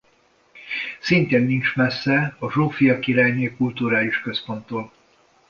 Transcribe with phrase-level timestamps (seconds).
[0.99, 4.91] Szintén nincs messze a Zsófia Királyné Kulturális Központtól.